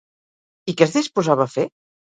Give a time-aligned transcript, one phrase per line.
[0.73, 1.71] I què es disposava a fer?